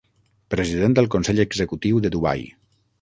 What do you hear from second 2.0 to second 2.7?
de Dubai.